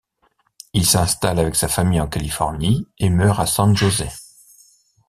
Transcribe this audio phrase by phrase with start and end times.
[0.73, 4.09] Il s’installe avec sa famille en Californie et meurt à San José.